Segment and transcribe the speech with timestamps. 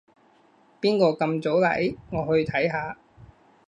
[0.81, 1.95] 邊個咁早嚟？
[2.09, 2.97] 我去睇下